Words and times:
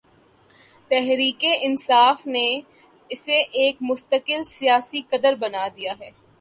تحریک 0.91 1.45
انصاف 1.61 2.25
نے 2.27 2.47
اسے 3.09 3.37
ایک 3.59 3.75
مستقل 3.81 4.43
سیاسی 4.43 5.01
قدر 5.09 5.35
بنا 5.39 5.67
دیا 5.77 5.93
ہے۔ 5.99 6.09